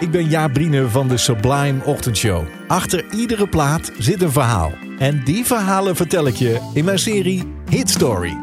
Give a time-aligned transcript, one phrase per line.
[0.00, 2.44] ik ben Jaap Brine van de Sublime Ochtendshow.
[2.66, 4.72] Achter iedere plaat zit een verhaal.
[4.98, 8.36] En die verhalen vertel ik je in mijn serie Hit Story.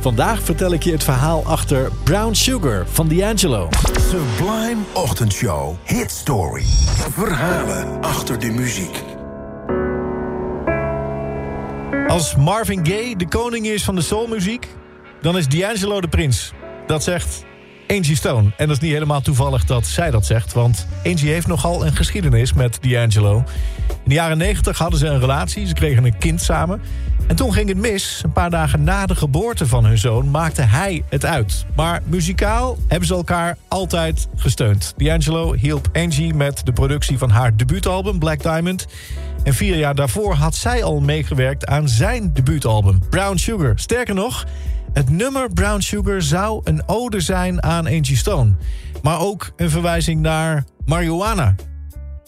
[0.00, 3.68] Vandaag vertel ik je het verhaal achter Brown Sugar van D'Angelo.
[4.08, 6.64] Sublime Ochtendshow Hit Story.
[7.12, 9.02] Verhalen achter de muziek.
[12.06, 14.68] Als Marvin Gaye de koning is van de soulmuziek,
[15.20, 16.52] dan is D'Angelo de prins.
[16.86, 17.44] Dat zegt
[17.90, 18.50] Angie Stone.
[18.56, 20.52] En dat is niet helemaal toevallig dat zij dat zegt...
[20.52, 23.36] want Angie heeft nogal een geschiedenis met D'Angelo.
[23.88, 26.80] In de jaren 90 hadden ze een relatie, ze kregen een kind samen...
[27.30, 28.20] En toen ging het mis.
[28.24, 31.66] Een paar dagen na de geboorte van hun zoon maakte hij het uit.
[31.76, 34.94] Maar muzikaal hebben ze elkaar altijd gesteund.
[34.96, 38.86] D'Angelo hielp Angie met de productie van haar debuutalbum Black Diamond.
[39.42, 43.72] En vier jaar daarvoor had zij al meegewerkt aan zijn debuutalbum Brown Sugar.
[43.78, 44.46] Sterker nog,
[44.92, 48.52] het nummer Brown Sugar zou een ode zijn aan Angie Stone.
[49.02, 51.54] Maar ook een verwijzing naar marijuana.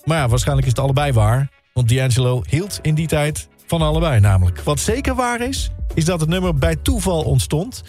[0.05, 1.51] Maar ja, waarschijnlijk is het allebei waar.
[1.73, 4.60] Want D'Angelo hield in die tijd van allebei namelijk.
[4.60, 7.82] Wat zeker waar is, is dat het nummer bij toeval ontstond.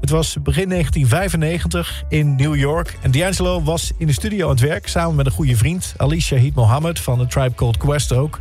[0.00, 2.98] Het was begin 1995 in New York.
[3.02, 4.88] En D'Angelo was in de studio aan het werk...
[4.88, 7.00] samen met een goede vriend, Ali Shahid Mohammed...
[7.00, 8.38] van de Tribe Called Quest ook.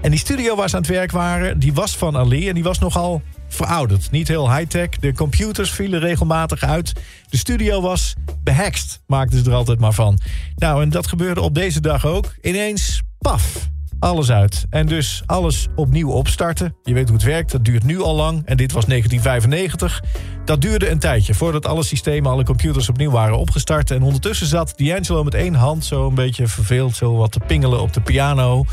[0.00, 2.48] En die studio waar ze aan het werk waren, die was van Ali...
[2.48, 4.10] en die was nogal verouderd.
[4.10, 4.88] Niet heel high-tech.
[4.88, 6.92] De computers vielen regelmatig uit.
[7.28, 10.18] De studio was behext, maakten ze er altijd maar van.
[10.56, 12.34] Nou, en dat gebeurde op deze dag ook.
[12.40, 13.68] Ineens, paf,
[14.02, 14.66] alles uit.
[14.70, 16.76] En dus alles opnieuw opstarten.
[16.82, 18.42] Je weet hoe het werkt, dat duurt nu al lang.
[18.44, 20.02] En dit was 1995.
[20.44, 23.90] Dat duurde een tijdje voordat alle systemen, alle computers opnieuw waren opgestart.
[23.90, 26.96] En ondertussen zat D'Angelo met één hand zo een beetje verveeld...
[26.96, 28.64] zo wat te pingelen op de piano.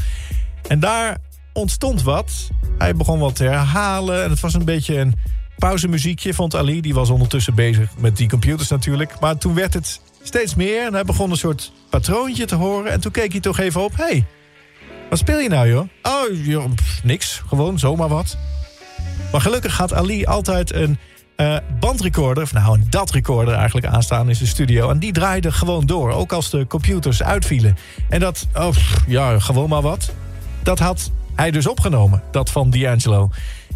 [0.68, 1.18] En daar
[1.54, 2.50] ontstond wat.
[2.78, 5.14] Hij begon wat te herhalen en het was een beetje een
[5.58, 6.82] pauzemuziekje, vond Ali.
[6.82, 9.20] Die was ondertussen bezig met die computers natuurlijk.
[9.20, 12.92] Maar toen werd het steeds meer en hij begon een soort patroontje te horen.
[12.92, 13.92] En toen keek hij toch even op.
[13.96, 14.26] hey,
[15.10, 15.88] wat speel je nou, joh?
[16.04, 16.72] Oh, joh,
[17.04, 17.42] niks.
[17.48, 18.38] Gewoon zomaar wat.
[19.32, 20.98] Maar gelukkig had Ali altijd een
[21.38, 22.44] uh, bandrecorder...
[22.44, 24.90] of nou, een dat-recorder eigenlijk aanstaan in zijn studio.
[24.90, 27.78] En die draaide gewoon door, ook als de computers uitvielen.
[28.10, 28.76] En dat, oh,
[29.08, 30.14] ja, gewoon maar wat.
[30.64, 33.30] Dat had hij dus opgenomen, dat van D'Angelo.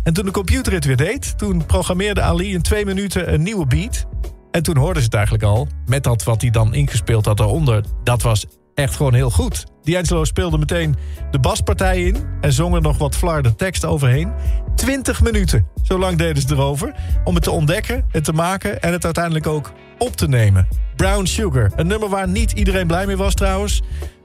[0.04, 1.38] En toen de computer het weer deed...
[1.38, 4.06] toen programmeerde Ali in twee minuten een nieuwe beat...
[4.54, 7.84] En toen hoorden ze het eigenlijk al, met dat wat hij dan ingespeeld had daaronder.
[8.04, 9.66] Dat was echt gewoon heel goed.
[9.84, 10.96] D'Angelo speelde meteen
[11.32, 12.18] de baspartij in...
[12.42, 14.34] en zong er nog wat flarde tekst overheen.
[14.76, 16.96] 20 minuten, zo lang deden ze erover...
[17.24, 20.68] om het te ontdekken, het te maken en het uiteindelijk ook op te nemen.
[20.96, 23.82] Brown Sugar, een nummer waar niet iedereen blij mee was trouwens...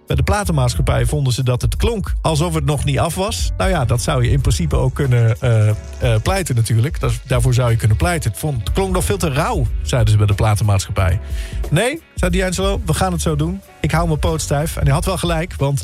[0.09, 3.51] Bij de platenmaatschappij vonden ze dat het klonk alsof het nog niet af was.
[3.57, 7.01] Nou ja, dat zou je in principe ook kunnen uh, pleiten natuurlijk.
[7.01, 8.31] Dat, daarvoor zou je kunnen pleiten.
[8.31, 11.21] Het, vond, klonk nog veel te rauw, zeiden ze bij de platenmaatschappij.
[11.71, 13.61] Nee, zei D'Angelo, we gaan het zo doen.
[13.81, 14.77] Ik hou mijn poot stijf.
[14.77, 15.83] En hij had wel gelijk, want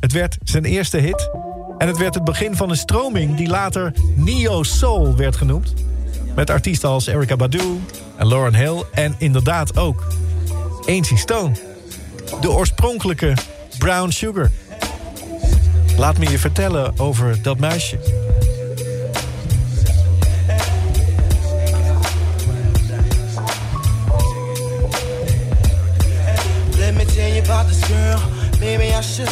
[0.00, 1.30] het werd zijn eerste hit.
[1.78, 5.74] En het werd het begin van een stroming die later Neo Soul werd genoemd.
[6.34, 7.80] Met artiesten als Erykah Badu
[8.16, 8.82] en Lauren Hill.
[8.92, 10.06] En inderdaad ook
[10.86, 11.52] Ainsley Stone.
[12.40, 13.34] De oorspronkelijke
[13.80, 14.50] Brown Sugar.
[15.96, 17.98] Laat me je vertellen over dat meisje.
[26.78, 28.20] Let me tell you about this girl.
[28.58, 29.28] Maybe I should.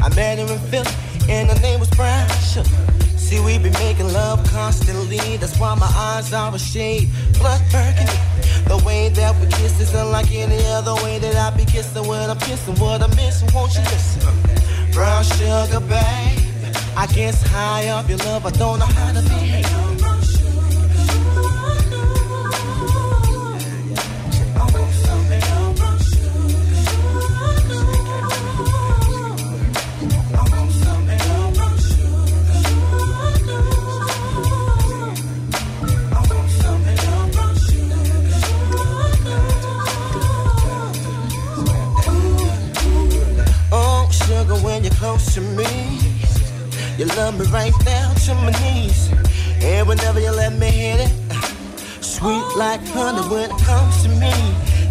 [0.00, 0.90] I met her in Philly,
[1.28, 3.13] and her name was Brown Sugar.
[3.34, 5.36] See, we be making love constantly.
[5.38, 7.08] That's why my eyes are a shade
[7.38, 8.18] blood burgundy.
[8.68, 12.30] The way that we kiss is unlike any other way that I be kissing when
[12.30, 12.76] I'm kissing.
[12.76, 14.20] What I'm missing, won't you listen?
[14.92, 16.74] Brown sugar, babe.
[16.96, 19.83] I guess high up your love, I don't know how to behave.
[45.04, 45.70] Close to me.
[46.96, 49.10] You love me right down to my knees.
[49.60, 51.12] And whenever you let me hit it,
[52.02, 54.34] sweet like honey when it comes to me.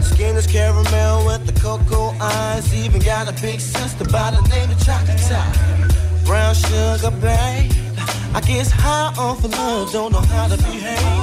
[0.10, 2.66] Skin is caramel with the cocoa eyes.
[2.76, 6.26] Even got a big sister by the name of Chocolate.
[6.26, 7.72] Brown sugar, babe.
[8.38, 11.23] I guess high on for love, don't know how to behave.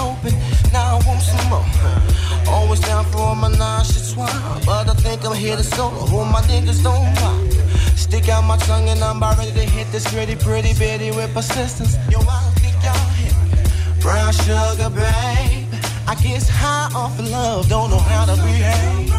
[0.00, 0.32] Open.
[0.72, 1.66] Now I want some more.
[2.48, 4.30] Always down for my nauseous one.
[4.64, 6.06] But I think I'm here to solo.
[6.10, 7.52] Who my niggas don't mind.
[7.98, 11.32] Stick out my tongue and I'm about ready to hit this pretty, pretty bitty with
[11.34, 11.96] persistence.
[12.10, 13.34] Yo, I don't think y'all hit
[14.00, 15.68] Brown sugar, babe.
[16.08, 19.11] I guess high off of love, don't know how to behave.